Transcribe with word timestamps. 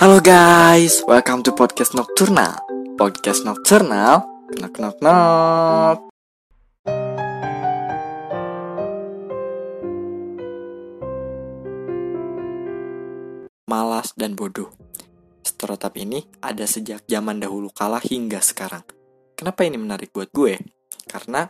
Halo 0.00 0.16
guys, 0.16 1.04
welcome 1.04 1.44
to 1.44 1.52
podcast 1.52 1.92
Nocturnal. 1.92 2.56
Podcast 2.96 3.44
Nocturnal, 3.44 4.24
knock 4.56 4.80
knock 4.80 4.96
knock. 5.04 6.08
Malas 13.68 14.16
dan 14.16 14.32
bodoh. 14.40 14.72
Stereotip 15.44 15.92
ini 16.00 16.24
ada 16.40 16.64
sejak 16.64 17.04
zaman 17.04 17.36
dahulu 17.36 17.68
kala 17.68 18.00
hingga 18.00 18.40
sekarang. 18.40 18.88
Kenapa 19.36 19.68
ini 19.68 19.76
menarik 19.76 20.16
buat 20.16 20.32
gue? 20.32 20.64
Karena 21.12 21.44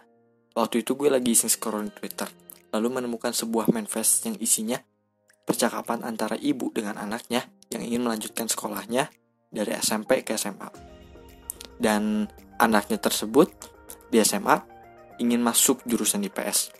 waktu 0.59 0.83
itu 0.83 0.99
gue 0.99 1.07
lagi 1.07 1.39
iseng 1.39 1.55
scroll 1.55 1.95
Twitter, 1.95 2.27
lalu 2.75 2.99
menemukan 2.99 3.31
sebuah 3.31 3.71
manifest 3.71 4.27
yang 4.27 4.35
isinya 4.43 4.83
percakapan 5.47 6.03
antara 6.03 6.35
ibu 6.35 6.75
dengan 6.75 6.99
anaknya 6.99 7.47
yang 7.71 7.87
ingin 7.87 8.03
melanjutkan 8.03 8.51
sekolahnya 8.51 9.15
dari 9.51 9.71
SMP 9.79 10.27
ke 10.27 10.35
SMA. 10.35 10.71
Dan 11.79 12.27
anaknya 12.59 12.99
tersebut 12.99 13.49
di 14.11 14.19
SMA 14.27 14.59
ingin 15.23 15.39
masuk 15.39 15.81
jurusan 15.87 16.27
IPS. 16.27 16.75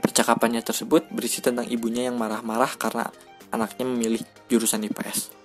Percakapannya 0.00 0.64
tersebut 0.64 1.12
berisi 1.12 1.44
tentang 1.44 1.68
ibunya 1.68 2.08
yang 2.08 2.16
marah-marah 2.16 2.72
karena 2.80 3.12
anaknya 3.52 3.84
memilih 3.84 4.24
jurusan 4.48 4.88
IPS. 4.88 5.36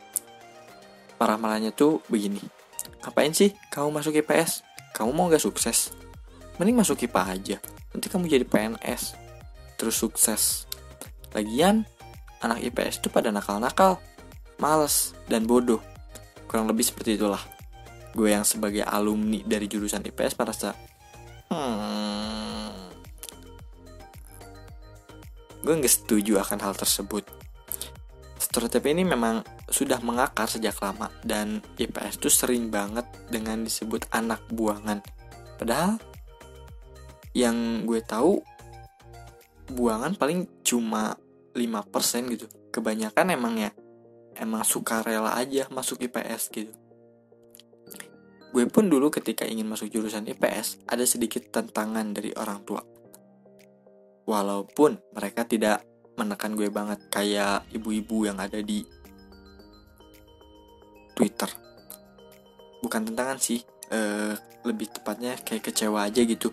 Marah-marahnya 1.19 1.75
tuh 1.75 1.99
begini. 2.07 2.39
Ngapain 3.03 3.35
sih 3.35 3.51
kamu 3.69 3.99
masuk 3.99 4.15
IPS? 4.15 4.63
Kamu 4.95 5.11
mau 5.11 5.27
gak 5.27 5.43
sukses? 5.43 5.91
Mending 6.55 6.79
masuk 6.79 7.03
IPA 7.03 7.21
aja. 7.27 7.57
Nanti 7.91 8.07
kamu 8.07 8.31
jadi 8.31 8.47
PNS. 8.47 9.19
Terus 9.75 9.99
sukses. 9.99 10.63
Lagian, 11.35 11.83
anak 12.39 12.63
IPS 12.63 13.03
tuh 13.03 13.11
pada 13.11 13.27
nakal-nakal. 13.35 13.99
Males 14.59 15.11
dan 15.27 15.43
bodoh. 15.43 15.83
Kurang 16.47 16.69
lebih 16.71 16.85
seperti 16.87 17.19
itulah. 17.19 17.41
Gue 18.15 18.31
yang 18.31 18.47
sebagai 18.47 18.87
alumni 18.87 19.43
dari 19.43 19.67
jurusan 19.67 20.07
IPS 20.07 20.39
merasa, 20.39 20.71
hmm, 21.51 22.71
gue 25.67 25.73
nggak 25.75 25.91
setuju 25.91 26.39
akan 26.39 26.59
hal 26.63 26.73
tersebut. 26.79 27.27
Stereotip 28.39 28.87
ini 28.87 29.03
memang 29.03 29.43
sudah 29.67 29.99
mengakar 29.99 30.47
sejak 30.47 30.79
lama 30.79 31.11
dan 31.27 31.59
IPS 31.75 32.23
tuh 32.23 32.31
sering 32.31 32.71
banget 32.71 33.03
dengan 33.27 33.67
disebut 33.67 34.07
anak 34.15 34.39
buangan. 34.47 35.03
Padahal 35.59 35.99
yang 37.35 37.83
gue 37.83 37.99
tahu 37.99 38.39
buangan 39.75 40.15
paling 40.15 40.47
cuma 40.63 41.19
5% 41.51 42.31
gitu. 42.31 42.47
Kebanyakan 42.71 43.35
emang 43.35 43.59
ya 43.59 43.75
emang 44.39 44.63
suka 44.67 45.01
rela 45.03 45.35
aja 45.35 45.67
masuk 45.71 46.03
IPS 46.03 46.43
gitu. 46.51 46.73
Gue 48.55 48.63
pun 48.71 48.87
dulu 48.87 49.11
ketika 49.11 49.43
ingin 49.43 49.67
masuk 49.67 49.91
jurusan 49.91 50.23
IPS 50.31 50.87
ada 50.87 51.03
sedikit 51.03 51.43
tantangan 51.51 52.15
dari 52.15 52.31
orang 52.39 52.63
tua. 52.63 52.79
Walaupun 54.23 54.95
mereka 55.11 55.43
tidak 55.43 55.83
menekan 56.15 56.55
gue 56.55 56.71
banget 56.71 57.03
kayak 57.11 57.67
ibu-ibu 57.75 58.23
yang 58.31 58.39
ada 58.39 58.63
di 58.63 58.79
Twitter. 61.15 61.51
Bukan 62.79 63.11
tantangan 63.11 63.39
sih, 63.43 63.59
eh, 63.91 64.33
lebih 64.63 64.87
tepatnya 64.87 65.35
kayak 65.43 65.71
kecewa 65.71 66.07
aja 66.07 66.23
gitu. 66.23 66.51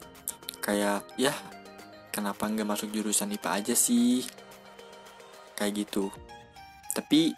Kayak 0.59 1.07
ya 1.15 1.31
kenapa 2.11 2.51
nggak 2.51 2.67
masuk 2.67 2.91
jurusan 2.91 3.31
IPA 3.31 3.51
aja 3.63 3.75
sih? 3.79 4.27
Kayak 5.55 5.87
gitu. 5.87 6.11
Tapi 6.99 7.31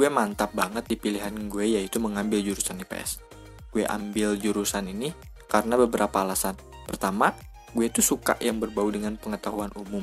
gue 0.00 0.08
mantap 0.08 0.56
banget 0.56 0.88
di 0.88 0.96
pilihan 0.96 1.36
gue 1.52 1.76
yaitu 1.76 2.00
mengambil 2.00 2.40
jurusan 2.40 2.80
IPS. 2.80 3.20
Gue 3.68 3.84
ambil 3.84 4.32
jurusan 4.40 4.88
ini 4.88 5.12
karena 5.44 5.76
beberapa 5.76 6.24
alasan. 6.24 6.56
Pertama, 6.88 7.36
gue 7.76 7.84
tuh 7.92 8.00
suka 8.00 8.40
yang 8.40 8.56
berbau 8.56 8.88
dengan 8.88 9.20
pengetahuan 9.20 9.68
umum. 9.76 10.00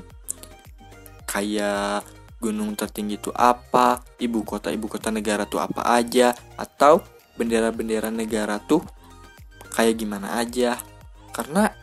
Kayak 1.25 2.05
gunung 2.37 2.77
tertinggi 2.77 3.17
itu 3.17 3.33
apa, 3.33 4.05
ibu 4.21 4.45
kota 4.45 4.69
ibu 4.69 4.85
kota 4.85 5.09
negara 5.09 5.49
tuh 5.49 5.65
apa 5.65 5.81
aja, 5.97 6.37
atau 6.61 7.01
bendera-bendera 7.33 8.13
negara 8.13 8.61
tuh 8.61 8.85
kayak 9.73 9.97
gimana 9.97 10.37
aja. 10.37 10.77
Karena 11.33 11.73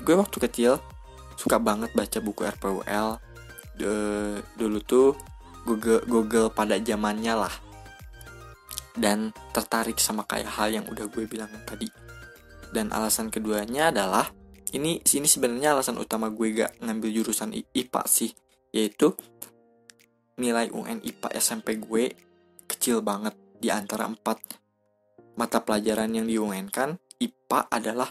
gue 0.00 0.16
waktu 0.16 0.40
kecil 0.40 0.80
suka 1.36 1.60
banget 1.60 1.92
baca 1.92 2.16
buku 2.24 2.48
RPUL. 2.48 3.20
Dulu 4.56 4.78
tuh 4.88 5.12
Google 5.68 6.00
Google 6.08 6.48
pada 6.48 6.80
zamannya 6.80 7.34
lah. 7.36 7.54
Dan 8.96 9.36
tertarik 9.52 10.00
sama 10.00 10.24
kayak 10.24 10.48
hal 10.56 10.72
yang 10.72 10.88
udah 10.88 11.04
gue 11.12 11.28
bilang 11.28 11.52
tadi. 11.68 11.86
Dan 12.72 12.88
alasan 12.88 13.28
keduanya 13.28 13.92
adalah 13.92 14.32
ini 14.72 15.00
sini 15.04 15.28
sebenarnya 15.28 15.76
alasan 15.76 16.00
utama 16.00 16.32
gue 16.32 16.64
gak 16.64 16.80
ngambil 16.80 17.20
jurusan 17.20 17.52
IPA 17.52 18.02
sih, 18.08 18.32
yaitu 18.72 19.12
nilai 20.40 20.72
UN 20.72 21.04
IPA 21.04 21.28
SMP 21.36 21.76
gue 21.76 22.12
kecil 22.68 23.00
banget 23.00 23.32
di 23.58 23.72
antara 23.72 24.06
empat 24.06 24.38
mata 25.38 25.62
pelajaran 25.62 26.10
yang 26.14 26.26
di 26.26 26.36
UN 26.36 26.68
kan 26.68 26.98
IPA 27.18 27.60
adalah 27.70 28.10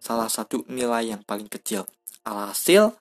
salah 0.00 0.28
satu 0.28 0.64
nilai 0.70 1.14
yang 1.14 1.22
paling 1.24 1.46
kecil. 1.46 1.86
Alhasil 2.26 2.92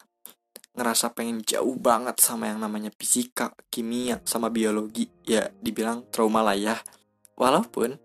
ngerasa 0.79 1.11
pengen 1.11 1.43
jauh 1.43 1.75
banget 1.75 2.23
sama 2.23 2.47
yang 2.47 2.63
namanya 2.63 2.87
fisika, 2.95 3.51
kimia, 3.67 4.23
sama 4.23 4.47
biologi. 4.47 5.11
Ya 5.27 5.51
dibilang 5.59 6.07
trauma 6.07 6.39
lah 6.39 6.55
ya. 6.55 6.79
Walaupun 7.35 7.99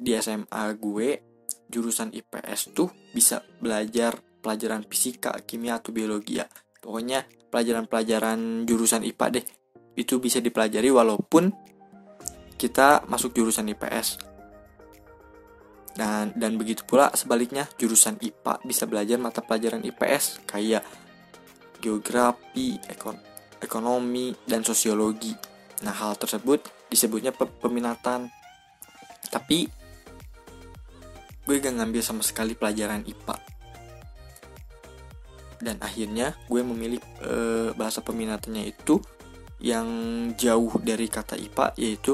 di 0.00 0.16
SMA 0.16 0.64
gue 0.80 1.08
jurusan 1.68 2.16
IPS 2.16 2.72
tuh 2.72 2.88
bisa 3.12 3.44
belajar 3.60 4.16
pelajaran 4.40 4.88
fisika, 4.88 5.36
kimia 5.44 5.76
atau 5.76 5.92
biologi 5.92 6.40
ya. 6.40 6.48
Pokoknya 6.80 7.28
pelajaran-pelajaran 7.52 8.64
jurusan 8.64 9.04
IPA 9.04 9.26
deh. 9.40 9.44
Itu 10.00 10.18
bisa 10.20 10.40
dipelajari 10.40 10.88
walaupun 10.88 11.52
kita 12.56 13.04
masuk 13.06 13.36
jurusan 13.36 13.68
IPS. 13.68 14.32
Dan 15.94 16.34
dan 16.34 16.58
begitu 16.58 16.82
pula 16.82 17.14
sebaliknya 17.14 17.70
jurusan 17.78 18.18
IPA 18.18 18.66
bisa 18.66 18.84
belajar 18.90 19.16
mata 19.22 19.40
pelajaran 19.44 19.84
IPS 19.86 20.42
kayak 20.42 20.82
geografi, 21.84 22.80
ekon 22.88 23.20
ekonomi, 23.60 24.32
dan 24.48 24.64
sosiologi. 24.64 25.36
Nah, 25.84 25.92
hal 25.92 26.16
tersebut 26.16 26.64
disebutnya 26.88 27.36
pe 27.36 27.44
peminatan. 27.44 28.32
Tapi 29.28 29.68
gue 31.44 31.56
gak 31.60 31.76
ngambil 31.76 32.00
sama 32.00 32.24
sekali 32.24 32.56
pelajaran 32.56 33.04
IPA. 33.04 33.36
Dan 35.60 35.76
akhirnya 35.80 36.36
gue 36.48 36.60
memilih 36.60 37.00
e, 37.24 37.34
bahasa 37.76 38.00
peminatannya 38.04 38.68
itu 38.68 39.00
yang 39.64 39.88
jauh 40.36 40.76
dari 40.84 41.08
kata 41.08 41.40
IPA 41.40 41.66
yaitu 41.80 42.12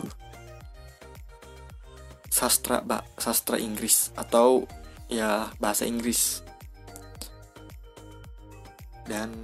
sastra 2.30 2.78
ba, 2.78 3.02
sastra 3.18 3.58
Inggris 3.58 4.14
atau 4.14 4.66
ya 5.10 5.50
bahasa 5.58 5.82
Inggris. 5.82 6.46
Dan 9.10 9.34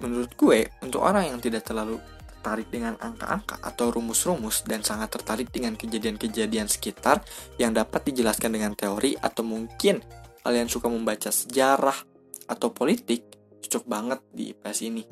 menurut 0.00 0.32
gue 0.32 0.72
untuk 0.80 1.04
orang 1.04 1.28
yang 1.28 1.38
tidak 1.44 1.68
terlalu 1.68 2.00
tertarik 2.40 2.72
dengan 2.72 2.96
angka-angka 2.96 3.60
atau 3.60 3.92
rumus-rumus 3.92 4.64
dan 4.64 4.80
sangat 4.80 5.12
tertarik 5.12 5.52
dengan 5.52 5.76
kejadian-kejadian 5.76 6.72
sekitar 6.72 7.20
yang 7.60 7.76
dapat 7.76 8.08
dijelaskan 8.08 8.56
dengan 8.56 8.72
teori 8.72 9.12
atau 9.20 9.44
mungkin 9.44 10.00
kalian 10.40 10.72
suka 10.72 10.88
membaca 10.88 11.28
sejarah 11.28 12.00
atau 12.48 12.72
politik, 12.72 13.28
cocok 13.60 13.84
banget 13.84 14.20
di 14.32 14.56
IPS 14.56 14.78
ini. 14.88 15.04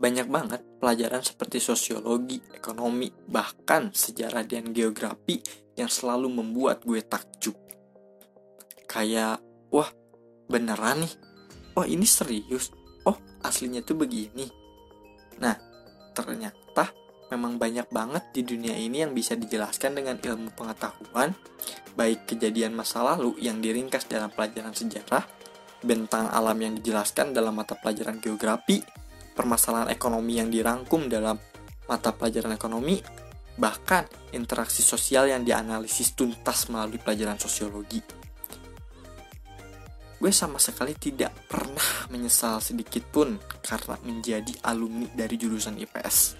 Banyak 0.00 0.26
banget 0.32 0.60
pelajaran 0.80 1.20
seperti 1.20 1.60
sosiologi, 1.60 2.40
ekonomi, 2.56 3.12
bahkan 3.28 3.92
sejarah 3.92 4.48
dan 4.48 4.72
geografi 4.72 5.36
yang 5.76 5.92
selalu 5.92 6.32
membuat 6.32 6.80
gue 6.80 7.04
takjub. 7.04 7.54
Kayak, 8.88 9.44
wah 9.68 9.92
beneran 10.52 11.00
nih, 11.00 11.12
wah 11.72 11.88
ini 11.88 12.04
serius, 12.04 12.68
oh 13.08 13.16
aslinya 13.40 13.80
tuh 13.80 13.96
begini. 13.96 14.44
Nah, 15.40 15.56
ternyata 16.12 16.92
memang 17.32 17.56
banyak 17.56 17.88
banget 17.88 18.24
di 18.36 18.44
dunia 18.44 18.76
ini 18.76 19.00
yang 19.00 19.16
bisa 19.16 19.32
dijelaskan 19.32 19.96
dengan 19.96 20.20
ilmu 20.20 20.52
pengetahuan, 20.52 21.32
baik 21.96 22.28
kejadian 22.28 22.76
masa 22.76 23.00
lalu 23.00 23.32
yang 23.40 23.64
diringkas 23.64 24.04
dalam 24.04 24.28
pelajaran 24.28 24.76
sejarah, 24.76 25.24
bentang 25.80 26.28
alam 26.28 26.60
yang 26.60 26.76
dijelaskan 26.76 27.32
dalam 27.32 27.56
mata 27.56 27.72
pelajaran 27.72 28.20
geografi, 28.20 28.84
permasalahan 29.32 29.88
ekonomi 29.88 30.36
yang 30.36 30.52
dirangkum 30.52 31.08
dalam 31.08 31.40
mata 31.88 32.12
pelajaran 32.12 32.52
ekonomi, 32.52 33.00
bahkan 33.56 34.04
interaksi 34.36 34.84
sosial 34.84 35.32
yang 35.32 35.42
dianalisis 35.42 36.12
tuntas 36.12 36.68
melalui 36.68 37.00
pelajaran 37.00 37.40
sosiologi. 37.40 38.21
Gue 40.22 40.30
sama 40.30 40.62
sekali 40.62 40.94
tidak 40.94 41.34
pernah 41.50 42.06
menyesal 42.06 42.62
sedikit 42.62 43.02
pun 43.10 43.42
karena 43.58 43.98
menjadi 44.06 44.54
alumni 44.62 45.10
dari 45.18 45.34
jurusan 45.34 45.74
IPS. 45.82 46.38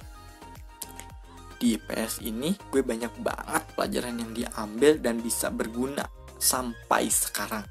di 1.62 1.78
IPS 1.78 2.26
ini 2.26 2.50
gue 2.74 2.82
banyak 2.82 3.22
banget 3.22 3.62
pelajaran 3.78 4.18
yang 4.18 4.34
diambil 4.34 4.98
dan 4.98 5.22
bisa 5.22 5.46
berguna 5.46 6.02
sampai 6.34 7.06
sekarang. 7.06 7.62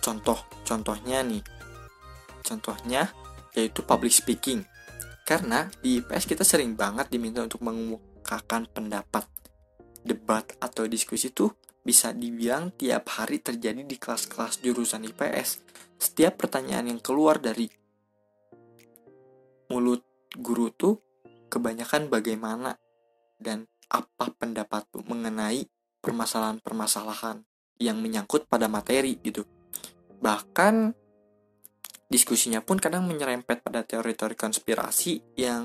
Contoh, 0.00 0.40
contohnya 0.64 1.20
nih. 1.20 1.44
Contohnya 2.40 3.12
yaitu 3.52 3.84
public 3.84 4.16
speaking. 4.16 4.64
Karena 5.28 5.68
di 5.84 6.00
IPS 6.00 6.24
kita 6.24 6.44
sering 6.44 6.72
banget 6.72 7.12
diminta 7.12 7.44
untuk 7.44 7.60
mengemukakan 7.60 8.64
pendapat. 8.72 9.28
Debat 10.00 10.48
atau 10.56 10.88
diskusi 10.88 11.28
tuh 11.28 11.59
bisa 11.80 12.12
dibilang 12.12 12.72
tiap 12.76 13.08
hari 13.16 13.40
terjadi 13.40 13.82
di 13.84 13.96
kelas-kelas 13.96 14.60
jurusan 14.60 15.08
IPS. 15.08 15.64
Setiap 16.00 16.40
pertanyaan 16.40 16.92
yang 16.96 17.00
keluar 17.00 17.40
dari 17.40 17.68
mulut 19.70 20.02
guru 20.36 20.68
tuh 20.74 20.98
kebanyakan 21.50 22.10
bagaimana 22.10 22.76
dan 23.40 23.66
apa 23.90 24.30
pendapatmu 24.30 25.02
mengenai 25.08 25.66
permasalahan-permasalahan 26.00 27.42
yang 27.80 27.98
menyangkut 27.98 28.46
pada 28.46 28.68
materi 28.68 29.18
gitu. 29.18 29.42
Bahkan 30.20 30.94
diskusinya 32.10 32.60
pun 32.60 32.76
kadang 32.76 33.06
menyerempet 33.08 33.64
pada 33.64 33.82
teori-teori 33.82 34.36
konspirasi 34.36 35.38
yang 35.40 35.64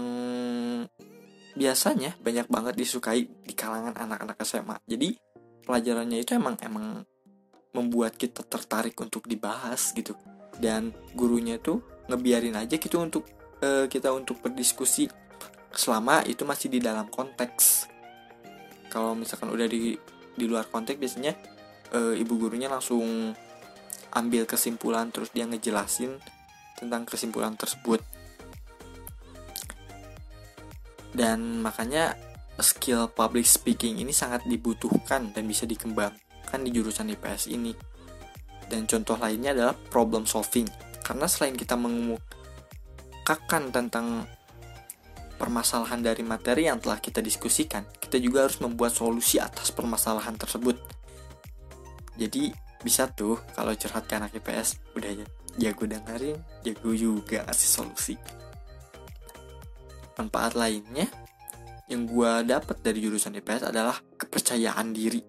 biasanya 1.56 2.20
banyak 2.20 2.48
banget 2.52 2.74
disukai 2.76 3.26
di 3.26 3.54
kalangan 3.56 3.96
anak-anak 3.96 4.38
SMA. 4.44 4.78
Jadi 4.86 5.16
pelajarannya 5.66 6.22
itu 6.22 6.38
emang 6.38 6.56
emang 6.62 7.04
membuat 7.76 8.16
kita 8.16 8.46
tertarik 8.48 8.96
untuk 9.02 9.28
dibahas 9.28 9.92
gitu. 9.92 10.16
Dan 10.56 10.96
gurunya 11.12 11.60
tuh 11.60 11.84
ngebiarin 12.08 12.56
aja 12.56 12.80
gitu 12.80 13.02
untuk 13.02 13.28
uh, 13.60 13.90
kita 13.92 14.14
untuk 14.16 14.40
berdiskusi 14.40 15.12
selama 15.76 16.24
itu 16.24 16.48
masih 16.48 16.72
di 16.72 16.80
dalam 16.80 17.12
konteks. 17.12 17.92
Kalau 18.88 19.12
misalkan 19.12 19.52
udah 19.52 19.68
di 19.68 20.00
di 20.36 20.46
luar 20.48 20.72
konteks 20.72 20.96
biasanya 20.96 21.36
uh, 21.92 22.16
ibu 22.16 22.34
gurunya 22.40 22.72
langsung 22.72 23.36
ambil 24.16 24.48
kesimpulan 24.48 25.12
terus 25.12 25.36
dia 25.36 25.44
ngejelasin 25.44 26.16
tentang 26.80 27.04
kesimpulan 27.04 27.60
tersebut. 27.60 28.00
Dan 31.16 31.64
makanya 31.64 32.16
skill 32.64 33.12
public 33.12 33.44
speaking 33.44 34.00
ini 34.00 34.16
sangat 34.16 34.48
dibutuhkan 34.48 35.32
dan 35.36 35.44
bisa 35.44 35.68
dikembangkan 35.68 36.60
di 36.64 36.70
jurusan 36.72 37.12
IPS 37.12 37.52
ini. 37.52 37.76
Dan 38.66 38.88
contoh 38.88 39.20
lainnya 39.20 39.52
adalah 39.52 39.76
problem 39.76 40.24
solving. 40.26 40.66
Karena 41.04 41.30
selain 41.30 41.54
kita 41.54 41.78
mengemukakan 41.78 43.70
tentang 43.70 44.26
permasalahan 45.36 46.00
dari 46.00 46.24
materi 46.24 46.72
yang 46.72 46.80
telah 46.80 46.98
kita 46.98 47.20
diskusikan, 47.20 47.84
kita 48.00 48.18
juga 48.18 48.48
harus 48.48 48.58
membuat 48.64 48.96
solusi 48.96 49.38
atas 49.38 49.70
permasalahan 49.76 50.34
tersebut. 50.40 50.80
Jadi 52.16 52.56
bisa 52.82 53.12
tuh 53.12 53.42
kalau 53.54 53.76
curhat 53.76 54.08
ke 54.08 54.14
anak 54.16 54.32
IPS 54.40 54.96
udah 54.96 55.12
ya 55.12 55.26
jago 55.60 55.84
dengerin, 55.88 56.40
jago 56.64 56.92
juga 56.96 57.44
ngasih 57.44 57.70
solusi. 57.70 58.16
Manfaat 60.16 60.56
lainnya 60.56 61.12
yang 61.86 62.10
gue 62.10 62.32
dapat 62.50 62.82
dari 62.82 62.98
jurusan 62.98 63.38
IPS 63.38 63.70
adalah 63.70 63.98
kepercayaan 64.18 64.90
diri. 64.90 65.22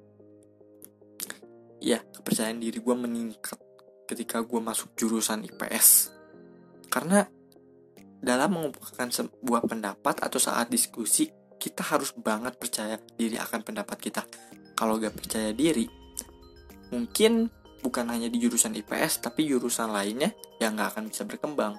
Ya, 1.85 2.01
kepercayaan 2.01 2.57
diri 2.57 2.81
gue 2.81 2.97
meningkat 2.97 3.61
ketika 4.09 4.41
gue 4.41 4.61
masuk 4.63 4.97
jurusan 4.97 5.45
IPS. 5.45 6.17
Karena 6.89 7.29
dalam 8.17 8.57
mengumpulkan 8.57 9.13
sebuah 9.13 9.69
pendapat 9.69 10.25
atau 10.25 10.41
saat 10.41 10.73
diskusi, 10.73 11.29
kita 11.61 11.85
harus 11.85 12.17
banget 12.17 12.57
percaya 12.57 12.97
diri 13.21 13.37
akan 13.37 13.61
pendapat 13.61 13.99
kita. 14.01 14.23
Kalau 14.73 14.97
gak 14.97 15.13
percaya 15.13 15.53
diri, 15.53 15.85
mungkin 16.89 17.53
bukan 17.85 18.09
hanya 18.09 18.33
di 18.33 18.41
jurusan 18.41 18.73
IPS, 18.73 19.21
tapi 19.29 19.45
jurusan 19.45 19.93
lainnya 19.93 20.33
yang 20.57 20.73
gak 20.81 20.97
akan 20.97 21.13
bisa 21.13 21.29
berkembang. 21.29 21.77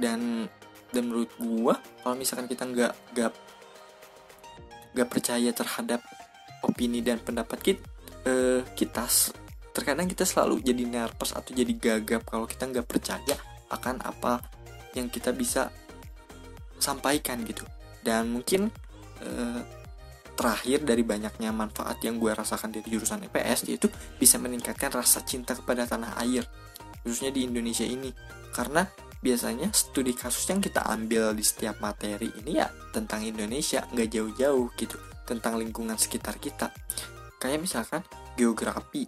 Dan 0.00 0.48
dan 0.90 1.10
menurut 1.10 1.30
gua 1.38 1.78
kalau 2.02 2.16
misalkan 2.18 2.46
kita 2.50 2.66
nggak 2.66 2.92
nggak 3.14 3.32
nggak 4.90 5.08
percaya 5.08 5.50
terhadap 5.54 6.02
opini 6.66 7.00
dan 7.00 7.22
pendapat 7.22 7.58
kita 7.62 7.82
eh, 8.26 8.60
kita 8.74 9.06
terkadang 9.70 10.10
kita 10.10 10.26
selalu 10.26 10.60
jadi 10.60 10.84
nervous 10.84 11.32
atau 11.32 11.54
jadi 11.54 11.72
gagap 11.78 12.26
kalau 12.26 12.44
kita 12.44 12.66
nggak 12.68 12.86
percaya 12.86 13.38
akan 13.70 14.02
apa 14.02 14.42
yang 14.98 15.06
kita 15.06 15.30
bisa 15.30 15.70
sampaikan 16.82 17.40
gitu. 17.46 17.62
Dan 18.02 18.34
mungkin 18.34 18.72
eh, 19.22 19.60
terakhir 20.34 20.82
dari 20.82 21.04
banyaknya 21.04 21.52
manfaat 21.52 22.00
yang 22.00 22.16
gue 22.16 22.32
rasakan 22.32 22.72
dari 22.72 22.88
jurusan 22.88 23.28
IPS 23.28 23.68
yaitu 23.68 23.92
bisa 24.16 24.40
meningkatkan 24.40 24.88
rasa 24.88 25.20
cinta 25.20 25.52
kepada 25.52 25.84
tanah 25.84 26.16
air 26.24 26.48
khususnya 27.04 27.30
di 27.30 27.46
Indonesia 27.46 27.84
ini. 27.84 28.10
Karena 28.50 28.82
biasanya 29.20 29.68
studi 29.76 30.16
kasus 30.16 30.48
yang 30.48 30.64
kita 30.64 30.80
ambil 30.88 31.36
di 31.36 31.44
setiap 31.44 31.76
materi 31.84 32.32
ini 32.40 32.56
ya 32.56 32.72
tentang 32.90 33.20
Indonesia 33.20 33.84
nggak 33.92 34.08
jauh-jauh 34.08 34.66
gitu 34.80 34.96
tentang 35.28 35.60
lingkungan 35.60 35.94
sekitar 35.94 36.40
kita. 36.42 36.72
Kayak 37.38 37.62
misalkan 37.62 38.02
geografi. 38.34 39.06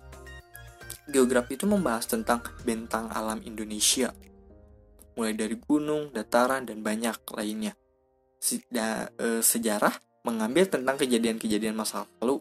Geografi 1.10 1.58
itu 1.58 1.66
membahas 1.66 2.06
tentang 2.06 2.44
bentang 2.62 3.10
alam 3.10 3.42
Indonesia. 3.42 4.14
Mulai 5.18 5.34
dari 5.34 5.56
gunung, 5.58 6.14
dataran 6.14 6.64
dan 6.64 6.80
banyak 6.80 7.18
lainnya. 7.34 7.74
Da, 8.70 9.10
e, 9.18 9.42
sejarah 9.42 9.92
mengambil 10.24 10.70
tentang 10.70 10.96
kejadian-kejadian 10.96 11.74
masa 11.74 12.06
lalu. 12.22 12.40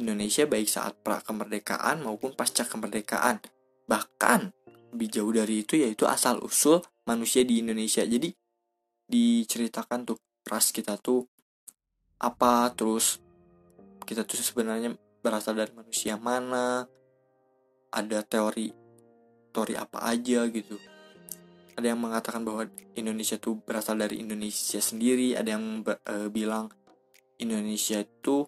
Indonesia 0.00 0.48
baik 0.48 0.68
saat 0.68 0.96
pra 1.00 1.22
kemerdekaan 1.22 2.02
maupun 2.02 2.34
pasca 2.34 2.66
kemerdekaan. 2.66 3.40
Bahkan 3.86 4.40
lebih 4.90 5.08
jauh 5.08 5.32
dari 5.32 5.62
itu 5.62 5.78
yaitu 5.78 6.04
asal 6.04 6.42
usul 6.42 6.82
manusia 7.10 7.42
di 7.42 7.58
Indonesia. 7.58 8.06
Jadi 8.06 8.30
diceritakan 9.10 10.06
tuh 10.06 10.18
ras 10.46 10.70
kita 10.70 10.94
tuh 11.02 11.26
apa 12.22 12.70
terus 12.78 13.18
kita 14.06 14.22
tuh 14.22 14.38
sebenarnya 14.38 14.94
berasal 15.18 15.58
dari 15.58 15.74
manusia 15.74 16.14
mana 16.14 16.86
ada 17.90 18.18
teori 18.22 18.70
teori 19.50 19.74
apa 19.74 20.06
aja 20.06 20.46
gitu. 20.46 20.78
Ada 21.74 21.96
yang 21.96 22.00
mengatakan 22.00 22.46
bahwa 22.46 22.70
Indonesia 22.94 23.40
tuh 23.40 23.58
berasal 23.58 23.98
dari 23.98 24.22
Indonesia 24.22 24.78
sendiri 24.78 25.34
ada 25.34 25.58
yang 25.58 25.82
e, 25.82 26.30
bilang 26.30 26.70
Indonesia 27.40 27.98
itu 27.98 28.46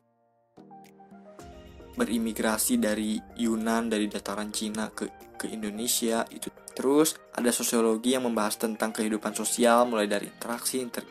berimigrasi 1.97 2.79
dari 2.79 3.19
Yunan 3.41 3.91
dari 3.91 4.07
dataran 4.07 4.53
Cina 4.55 4.93
ke 4.93 5.11
ke 5.37 5.51
Indonesia 5.51 6.23
itu 6.31 6.49
Terus 6.73 7.21
ada 7.37 7.53
sosiologi 7.53 8.17
yang 8.17 8.25
membahas 8.25 8.57
tentang 8.57 8.97
kehidupan 8.97 9.37
sosial 9.37 9.85
mulai 9.85 10.09
dari 10.09 10.29
interaksi, 10.29 10.81
inter 10.81 11.05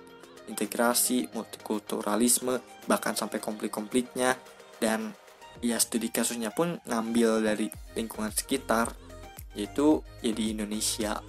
integrasi, 0.50 1.32
multikulturalisme, 1.32 2.60
bahkan 2.90 3.14
sampai 3.14 3.38
konflik-konfliknya. 3.40 4.36
Dan 4.82 5.14
ya 5.62 5.78
studi 5.78 6.10
kasusnya 6.10 6.50
pun 6.50 6.82
ngambil 6.90 7.46
dari 7.46 7.70
lingkungan 7.94 8.34
sekitar 8.34 8.92
yaitu 9.54 10.02
ya 10.24 10.32
di 10.34 10.56
Indonesia. 10.56 11.22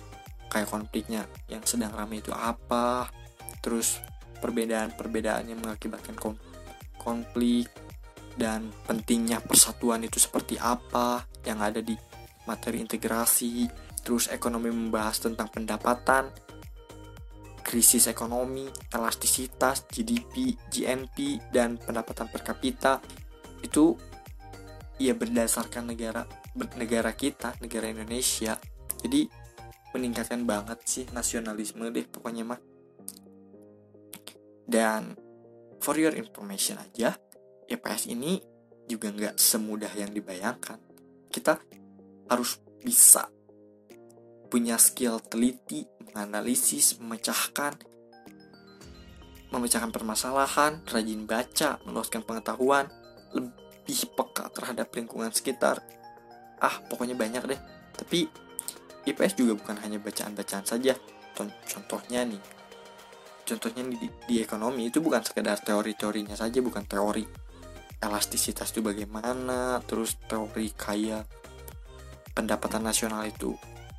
Kayak 0.48 0.68
konfliknya 0.68 1.22
yang 1.48 1.64
sedang 1.64 1.92
ramai 1.92 2.20
itu 2.20 2.32
apa? 2.32 3.08
Terus 3.60 4.00
perbedaan-perbedaan 4.40 5.48
yang 5.48 5.60
mengakibatkan 5.60 6.16
konflik. 6.96 7.68
Dan 8.32 8.72
pentingnya 8.88 9.44
persatuan 9.44 10.08
itu 10.08 10.16
seperti 10.16 10.56
apa? 10.56 11.28
Yang 11.44 11.58
ada 11.60 11.80
di 11.84 11.94
materi 12.48 12.80
integrasi 12.80 13.68
terus 14.02 14.26
ekonomi 14.28 14.68
membahas 14.68 15.22
tentang 15.22 15.48
pendapatan, 15.48 16.28
krisis 17.62 18.10
ekonomi, 18.10 18.66
elastisitas, 18.90 19.86
GDP, 19.88 20.58
GNP, 20.68 21.40
dan 21.54 21.78
pendapatan 21.78 22.28
per 22.28 22.42
kapita 22.42 22.98
itu 23.62 23.94
ya 24.98 25.14
berdasarkan 25.14 25.94
negara 25.94 26.26
negara 26.76 27.14
kita, 27.14 27.56
negara 27.62 27.88
Indonesia. 27.88 28.58
Jadi 29.00 29.24
meningkatkan 29.94 30.44
banget 30.44 30.78
sih 30.84 31.04
nasionalisme 31.14 31.86
deh 31.88 32.06
pokoknya 32.06 32.44
mah. 32.44 32.60
Dan 34.66 35.14
for 35.82 35.96
your 35.98 36.14
information 36.14 36.78
aja, 36.78 37.14
EPS 37.66 38.10
ini 38.10 38.38
juga 38.86 39.10
nggak 39.14 39.36
semudah 39.38 39.92
yang 39.94 40.10
dibayangkan. 40.10 40.78
Kita 41.32 41.56
harus 42.28 42.60
bisa 42.82 43.26
punya 44.52 44.76
skill 44.76 45.16
teliti, 45.24 45.88
menganalisis, 46.12 47.00
memecahkan, 47.00 47.72
memecahkan 49.48 49.88
permasalahan, 49.88 50.84
rajin 50.84 51.24
baca, 51.24 51.80
meluaskan 51.88 52.20
pengetahuan, 52.20 52.92
lebih 53.32 54.12
peka 54.12 54.52
terhadap 54.52 54.92
lingkungan 54.92 55.32
sekitar. 55.32 55.80
Ah, 56.60 56.84
pokoknya 56.92 57.16
banyak 57.16 57.48
deh. 57.48 57.60
Tapi 57.96 58.28
IPS 59.08 59.40
juga 59.40 59.56
bukan 59.56 59.80
hanya 59.80 59.98
bacaan-bacaan 59.98 60.68
saja 60.68 60.94
contohnya 61.34 62.28
nih 62.28 62.42
contohnya 63.42 63.82
di, 63.88 64.08
di 64.28 64.36
ekonomi 64.38 64.92
itu 64.92 65.02
bukan 65.02 65.24
sekedar 65.24 65.58
teori-teorinya 65.58 66.36
saja 66.38 66.62
bukan 66.62 66.86
teori 66.86 67.24
elastisitas 67.98 68.70
itu 68.70 68.84
bagaimana 68.84 69.82
terus 69.82 70.18
teori 70.30 70.70
kayak 70.74 71.26
pendapatan 72.32 72.86
nasional 72.86 73.26
itu 73.26 73.56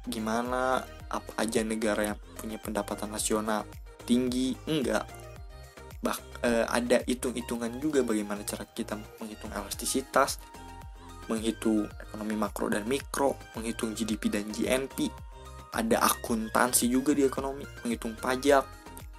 gimana 0.08 0.84
apa 1.08 1.32
aja 1.40 1.64
negara 1.64 2.14
yang 2.14 2.20
punya 2.36 2.60
pendapatan 2.60 3.12
nasional 3.12 3.64
tinggi? 4.04 4.56
Enggak. 4.68 5.08
Bah 6.04 6.18
eh, 6.44 6.68
ada 6.68 7.00
hitung-hitungan 7.08 7.80
juga 7.80 8.04
bagaimana 8.04 8.44
cara 8.44 8.68
kita 8.68 9.00
menghitung 9.20 9.52
elastisitas 9.56 10.40
menghitung 11.32 11.88
ekonomi 12.04 12.36
makro 12.36 12.68
dan 12.68 12.84
mikro 12.84 13.40
menghitung 13.56 13.96
GDP 13.96 14.28
dan 14.28 14.44
GNP 14.52 15.08
ada 15.72 16.04
akuntansi 16.04 16.92
juga 16.92 17.16
di 17.16 17.24
ekonomi 17.24 17.64
menghitung 17.82 18.14
pajak. 18.20 18.68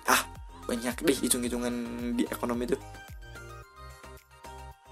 Ah 0.05 0.23
banyak 0.69 1.01
deh 1.01 1.17
hitung-hitungan 1.17 1.73
di 2.15 2.29
ekonomi 2.29 2.69
itu 2.69 2.77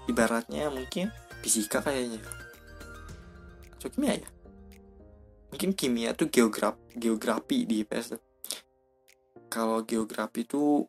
ibaratnya 0.09 0.67
mungkin 0.73 1.13
fisika 1.45 1.79
kayaknya. 1.85 2.19
Atau 3.77 3.93
kimia 3.93 4.17
ya 4.19 4.42
mungkin 5.53 5.77
kimia 5.77 6.17
tuh 6.17 6.33
geograf 6.33 6.73
geografi 6.97 7.69
di 7.69 7.85
IPS 7.85 8.17
kalau 9.53 9.85
geografi 9.85 10.49
itu 10.49 10.81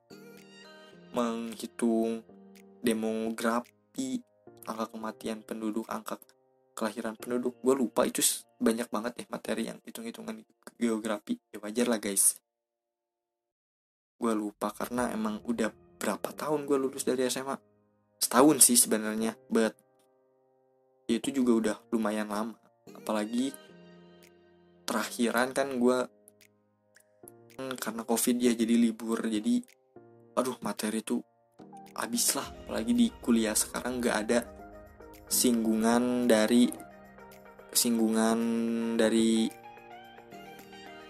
menghitung 1.13 2.25
demografi 2.81 4.25
angka 4.65 4.89
kematian 4.89 5.45
penduduk 5.45 5.85
angka 5.93 6.17
kelahiran 6.73 7.15
penduduk. 7.15 7.55
Gue 7.61 7.77
lupa 7.77 8.09
itu 8.09 8.25
banyak 8.59 8.89
banget 8.89 9.13
deh 9.21 9.29
materi 9.31 9.69
yang 9.69 9.79
hitung-hitungan 9.85 10.43
geografi. 10.81 11.39
Ya 11.53 11.61
wajar 11.63 11.87
lah 11.87 12.01
guys. 12.01 12.41
Gue 14.17 14.33
lupa 14.33 14.73
karena 14.73 15.13
emang 15.13 15.45
udah 15.45 15.71
berapa 16.01 16.33
tahun 16.33 16.65
gue 16.65 16.77
lulus 16.81 17.07
dari 17.07 17.29
SMA 17.29 17.57
setahun 18.19 18.65
sih 18.65 18.81
sebenarnya 18.81 19.37
but 19.53 19.77
itu 21.07 21.29
juga 21.31 21.53
udah 21.53 21.77
lumayan 21.93 22.33
lama. 22.33 22.57
Apalagi 22.97 23.53
terakhiran 24.85 25.57
kan 25.57 25.69
gue 25.81 25.99
hmm, 27.59 27.75
karena 27.81 28.03
covid 28.05 28.37
ya 28.39 28.53
jadi 28.53 28.75
libur. 28.77 29.21
Jadi 29.25 29.65
aduh 30.37 30.57
materi 30.61 31.01
tuh 31.01 31.21
habis 31.97 32.37
lah. 32.37 32.47
Apalagi 32.65 32.93
di 32.93 33.07
kuliah 33.21 33.57
sekarang 33.57 33.99
nggak 33.99 34.17
ada 34.29 34.41
singgungan 35.27 36.29
dari 36.29 36.69
singgungan 37.75 38.39
dari 38.95 39.51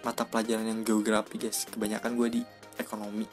mata 0.01 0.25
pelajaran 0.25 0.71
yang 0.71 0.81
geografi 0.87 1.37
guys. 1.37 1.67
Kebanyakan 1.69 2.13
gue 2.17 2.29
di 2.41 2.43
ekonomi. 2.79 3.27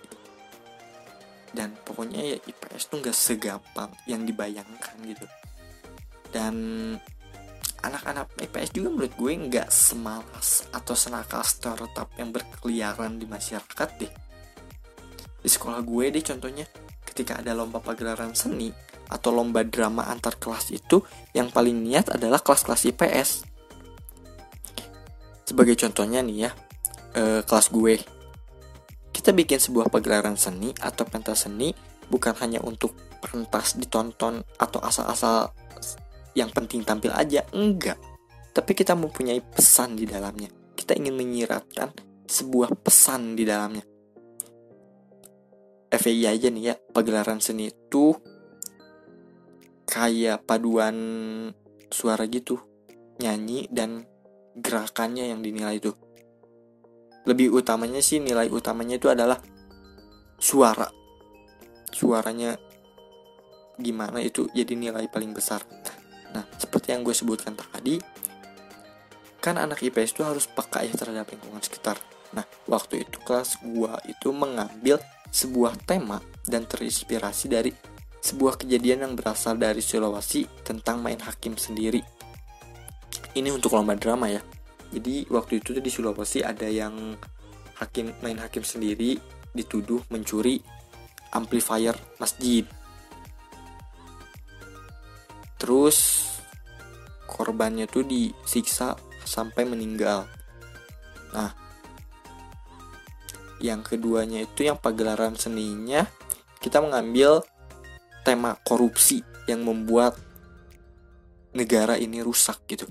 Dan 1.52 1.76
pokoknya 1.84 2.24
ya 2.24 2.38
IPS 2.40 2.88
tuh 2.88 3.04
nggak 3.04 3.18
segampang 3.18 3.92
yang 4.08 4.24
dibayangkan 4.24 4.96
gitu. 5.04 5.28
Dan 6.32 6.56
anak-anak 7.82 8.32
IPS 8.38 8.70
juga 8.78 8.88
menurut 8.94 9.14
gue 9.18 9.32
nggak 9.50 9.70
semalas 9.74 10.70
atau 10.70 10.94
senakal 10.94 11.42
stereotip 11.42 12.10
yang 12.18 12.30
berkeliaran 12.30 13.18
di 13.18 13.26
masyarakat 13.26 13.90
deh. 13.98 14.12
Di 15.42 15.50
sekolah 15.50 15.82
gue 15.82 16.06
deh 16.14 16.24
contohnya 16.24 16.66
ketika 17.06 17.42
ada 17.42 17.58
lomba 17.58 17.82
pagelaran 17.82 18.38
seni 18.38 18.72
atau 19.12 19.34
lomba 19.36 19.66
drama 19.68 20.08
antar 20.08 20.38
kelas 20.40 20.72
itu 20.72 21.04
yang 21.36 21.52
paling 21.52 21.76
niat 21.84 22.08
adalah 22.14 22.40
kelas-kelas 22.40 22.88
IPS 22.96 23.52
sebagai 25.52 25.76
contohnya 25.76 26.24
nih 26.24 26.48
ya 26.48 26.52
eh, 27.20 27.42
kelas 27.44 27.68
gue. 27.76 28.00
Kita 29.12 29.36
bikin 29.36 29.60
sebuah 29.60 29.92
pagelaran 29.92 30.40
seni 30.40 30.72
atau 30.80 31.04
pentas 31.04 31.44
seni 31.44 31.76
bukan 32.08 32.32
hanya 32.40 32.64
untuk 32.64 32.96
pentas 33.20 33.76
ditonton 33.76 34.42
atau 34.56 34.80
asal-asal 34.80 35.52
yang 36.38 36.50
penting 36.52 36.84
tampil 36.86 37.12
aja. 37.12 37.44
Enggak. 37.52 38.00
Tapi 38.52 38.72
kita 38.76 38.96
mempunyai 38.96 39.40
pesan 39.40 39.96
di 39.96 40.04
dalamnya. 40.08 40.52
Kita 40.76 40.96
ingin 40.96 41.16
menyiratkan 41.16 41.92
sebuah 42.28 42.76
pesan 42.80 43.36
di 43.36 43.44
dalamnya. 43.44 43.84
FEI 45.92 46.24
aja 46.32 46.48
nih 46.48 46.64
ya 46.72 46.76
pagelaran 46.96 47.44
seni 47.44 47.68
itu 47.68 48.16
kayak 49.84 50.48
paduan 50.48 50.96
suara 51.92 52.24
gitu 52.32 52.56
nyanyi 53.20 53.68
dan 53.68 54.08
gerakannya 54.56 55.36
yang 55.36 55.44
dinilai 55.44 55.84
itu. 55.84 55.92
Lebih 57.28 57.52
utamanya 57.52 58.00
sih 58.00 58.24
nilai 58.24 58.48
utamanya 58.48 58.96
itu 58.96 59.12
adalah 59.12 59.38
suara. 60.40 60.88
Suaranya 61.92 62.56
gimana 63.76 64.24
itu 64.24 64.48
jadi 64.56 64.74
nilai 64.80 65.12
paling 65.12 65.36
besar 65.36 65.62
Nah, 66.32 66.48
seperti 66.56 66.96
yang 66.96 67.04
gue 67.04 67.16
sebutkan 67.16 67.54
tadi, 67.56 68.00
kan 69.42 69.58
anak 69.58 69.82
IPS 69.82 70.16
itu 70.16 70.24
harus 70.24 70.46
peka 70.48 70.86
ya 70.86 70.94
terhadap 70.96 71.28
lingkungan 71.34 71.60
sekitar. 71.60 71.98
Nah, 72.32 72.48
waktu 72.70 73.04
itu 73.04 73.20
kelas 73.26 73.60
gue 73.60 73.94
itu 74.08 74.30
mengambil 74.32 75.02
sebuah 75.32 75.76
tema 75.84 76.20
dan 76.48 76.68
terinspirasi 76.68 77.46
dari 77.52 77.72
sebuah 78.22 78.62
kejadian 78.62 79.10
yang 79.10 79.14
berasal 79.18 79.58
dari 79.58 79.82
Sulawesi 79.82 80.46
tentang 80.62 81.02
main 81.02 81.18
hakim 81.20 81.58
sendiri. 81.58 82.00
Ini 83.34 83.50
untuk 83.50 83.74
lomba 83.74 83.98
drama 83.98 84.30
ya. 84.30 84.44
Jadi 84.92 85.26
waktu 85.32 85.64
itu 85.64 85.76
di 85.80 85.90
Sulawesi 85.90 86.44
ada 86.44 86.68
yang 86.68 87.16
hakim 87.82 88.14
main 88.22 88.38
hakim 88.38 88.62
sendiri 88.62 89.18
dituduh 89.52 90.06
mencuri 90.14 90.62
amplifier 91.34 91.96
masjid 92.22 92.68
terus 95.62 96.26
korbannya 97.30 97.86
tuh 97.86 98.02
disiksa 98.02 98.98
sampai 99.22 99.70
meninggal. 99.70 100.26
Nah 101.38 101.54
yang 103.62 103.86
keduanya 103.86 104.42
itu 104.42 104.66
yang 104.66 104.82
pagelaran 104.82 105.38
seninya 105.38 106.10
kita 106.58 106.82
mengambil 106.82 107.46
tema 108.26 108.58
korupsi 108.66 109.22
yang 109.46 109.62
membuat 109.62 110.18
negara 111.54 111.94
ini 111.94 112.26
rusak 112.26 112.66
gitu. 112.66 112.90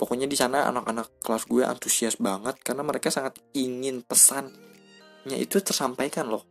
Pokoknya 0.00 0.24
di 0.24 0.32
sana 0.32 0.64
anak-anak 0.72 1.20
kelas 1.20 1.44
gue 1.44 1.60
antusias 1.60 2.16
banget 2.16 2.56
karena 2.64 2.80
mereka 2.80 3.12
sangat 3.12 3.36
ingin 3.52 4.00
pesannya 4.00 5.36
itu 5.36 5.60
tersampaikan 5.60 6.32
loh. 6.32 6.48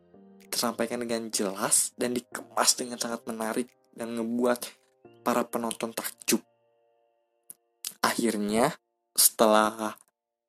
Tersampaikan 0.54 1.02
dengan 1.02 1.34
jelas 1.34 1.94
dan 1.98 2.14
dikemas 2.14 2.78
dengan 2.78 3.02
sangat 3.02 3.26
menarik 3.26 3.74
dan 3.98 4.14
ngebuat 4.14 4.79
para 5.30 5.46
penonton 5.46 5.94
takjub. 5.94 6.42
Akhirnya 8.02 8.74
setelah 9.14 9.94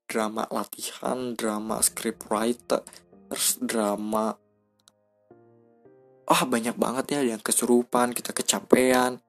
drama 0.09 0.49
latihan, 0.49 1.37
drama 1.37 1.85
scriptwriter, 1.85 2.81
terus 3.29 3.61
drama 3.61 4.41
ah 6.25 6.33
oh, 6.33 6.43
banyak 6.49 6.81
banget 6.81 7.21
ya 7.21 7.37
yang 7.37 7.43
kesurupan, 7.45 8.17
kita 8.17 8.33
kecapean, 8.33 9.21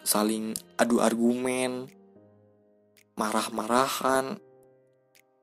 saling 0.00 0.56
adu 0.80 1.04
argumen, 1.04 1.92
marah-marahan. 3.20 4.40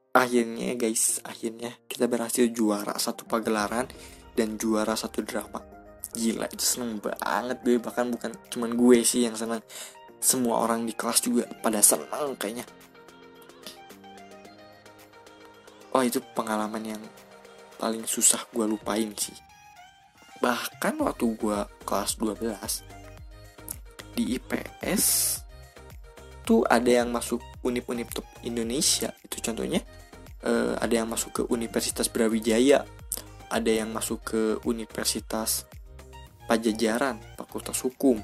Akhirnya 0.09 0.73
guys, 0.73 1.21
akhirnya 1.21 1.77
kita 1.85 2.09
berhasil 2.09 2.49
juara 2.49 2.97
satu 2.97 3.29
pagelaran 3.29 3.85
dan 4.33 4.57
juara 4.57 4.97
satu 4.97 5.21
drama 5.21 5.72
gila 6.13 6.47
itu 6.49 6.63
seneng 6.63 7.01
banget 7.01 7.57
gue 7.65 7.77
bahkan 7.81 8.07
bukan 8.09 8.31
cuman 8.53 8.71
gue 8.77 9.01
sih 9.01 9.25
yang 9.25 9.35
seneng. 9.35 9.61
Semua 10.23 10.63
orang 10.63 10.87
di 10.87 10.95
kelas 10.95 11.19
juga 11.19 11.43
pada 11.59 11.83
seneng 11.83 12.37
kayaknya. 12.39 12.63
Oh 15.93 16.01
itu 16.01 16.23
pengalaman 16.33 16.95
yang 16.95 17.03
paling 17.77 18.07
susah 18.07 18.41
gue 18.49 18.65
lupain 18.65 19.11
sih. 19.19 19.35
Bahkan 20.39 20.95
waktu 21.03 21.25
gue 21.35 21.59
kelas 21.83 22.15
12 22.17 24.15
di 24.15 24.37
IPS 24.37 25.03
tuh 26.47 26.63
ada 26.67 26.87
yang 27.03 27.11
masuk 27.11 27.43
unip-unip 27.61 28.09
top 28.15 28.25
Indonesia. 28.47 29.11
Itu 29.21 29.43
contohnya 29.43 29.83
uh, 30.47 30.79
ada 30.79 30.93
yang 31.03 31.11
masuk 31.11 31.29
ke 31.35 31.41
Universitas 31.51 32.07
Brawijaya 32.07 32.87
ada 33.53 33.69
yang 33.69 33.93
masuk 33.93 34.19
ke 34.25 34.41
Universitas 34.65 35.69
Pajajaran, 36.49 37.19
Fakultas 37.39 37.79
Hukum. 37.81 38.19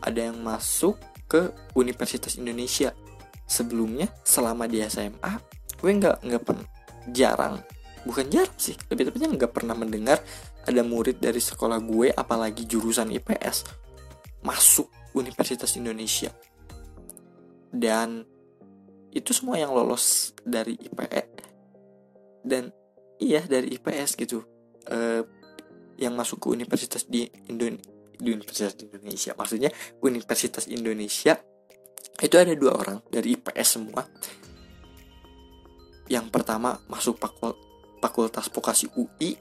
Ada 0.00 0.32
yang 0.32 0.40
masuk 0.40 0.96
ke 1.30 1.52
Universitas 1.76 2.40
Indonesia. 2.40 2.94
Sebelumnya, 3.46 4.08
selama 4.22 4.70
di 4.70 4.80
SMA, 4.86 5.34
gue 5.78 5.90
nggak 5.90 6.16
nggak 6.22 6.42
pernah 6.46 6.66
jarang, 7.10 7.58
bukan 8.06 8.30
jarang 8.30 8.54
sih, 8.54 8.78
lebih 8.92 9.10
tepatnya 9.10 9.34
nggak 9.34 9.52
pernah 9.52 9.74
mendengar 9.74 10.22
ada 10.62 10.82
murid 10.86 11.18
dari 11.18 11.42
sekolah 11.42 11.82
gue, 11.82 12.14
apalagi 12.14 12.68
jurusan 12.68 13.10
IPS, 13.10 13.66
masuk 14.46 14.86
Universitas 15.18 15.74
Indonesia. 15.74 16.30
Dan 17.70 18.22
itu 19.10 19.34
semua 19.34 19.58
yang 19.58 19.74
lolos 19.74 20.34
dari 20.46 20.78
IPE 20.78 21.24
dan 22.46 22.70
iya 23.18 23.42
dari 23.42 23.74
IPS 23.74 24.14
gitu 24.16 24.46
uh, 24.86 25.22
yang 26.00 26.16
masuk 26.16 26.40
ke 26.40 26.48
universitas 26.56 27.04
di 27.04 27.28
Indonesia 27.52 28.00
di 28.20 28.36
Universitas 28.36 28.76
Indonesia. 28.76 29.32
Maksudnya 29.32 29.70
Universitas 30.04 30.64
Indonesia 30.68 31.40
itu 32.20 32.36
ada 32.36 32.52
dua 32.52 32.76
orang 32.76 32.98
dari 33.08 33.32
IPS 33.34 33.68
semua. 33.80 34.04
Yang 36.12 36.26
pertama 36.28 36.76
masuk 36.92 37.16
fakul 37.16 37.56
fakultas 38.00 38.48
vokasi 38.48 38.88
UI 38.96 39.36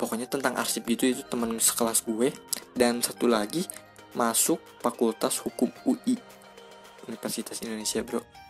pokoknya 0.00 0.28
tentang 0.28 0.56
arsip 0.56 0.84
gitu 0.84 1.08
itu 1.08 1.22
teman 1.24 1.56
sekelas 1.56 2.04
gue. 2.04 2.28
Dan 2.76 3.00
satu 3.00 3.24
lagi 3.24 3.64
masuk 4.12 4.60
fakultas 4.84 5.40
hukum 5.42 5.72
UI 5.88 6.14
Universitas 7.08 7.60
Indonesia 7.64 8.04
bro 8.04 8.43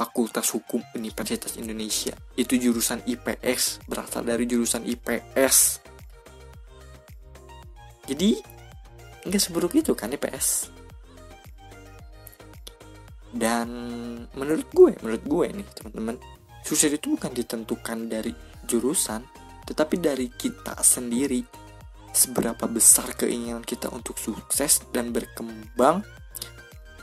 Fakultas 0.00 0.48
Hukum 0.56 0.80
Universitas 0.96 1.60
Indonesia. 1.60 2.16
Itu 2.32 2.56
jurusan 2.56 3.04
IPS 3.04 3.84
berasal 3.84 4.24
dari 4.24 4.48
jurusan 4.48 4.88
IPS 4.88 5.84
jadi 8.10 8.34
nggak 9.22 9.38
seburuk 9.38 9.70
itu 9.78 9.94
kan 9.94 10.10
IPS 10.10 10.66
dan 13.30 13.68
menurut 14.34 14.66
gue 14.74 14.90
menurut 14.98 15.22
gue 15.22 15.46
nih 15.62 15.66
teman-teman 15.78 16.16
sukses 16.66 16.90
itu 16.90 17.14
bukan 17.14 17.30
ditentukan 17.30 18.10
dari 18.10 18.34
jurusan 18.66 19.22
tetapi 19.70 20.02
dari 20.02 20.26
kita 20.34 20.74
sendiri. 20.82 21.62
Seberapa 22.10 22.66
besar 22.66 23.14
keinginan 23.14 23.62
kita 23.62 23.86
untuk 23.86 24.18
sukses 24.18 24.82
dan 24.90 25.14
berkembang 25.14 26.02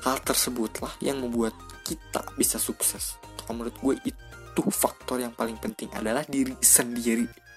hal 0.04 0.18
tersebutlah 0.20 0.92
yang 1.00 1.24
membuat 1.24 1.56
kita 1.88 2.36
bisa 2.36 2.60
sukses. 2.60 3.16
Kalau 3.40 3.64
menurut 3.64 3.80
gue 3.80 3.96
itu 4.12 4.62
faktor 4.68 5.24
yang 5.24 5.32
paling 5.32 5.56
penting 5.56 5.88
adalah 5.96 6.28
diri 6.28 6.60
sendiri 6.60 7.48